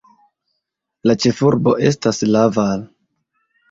[1.11, 2.87] La ĉefurbo estas Laval.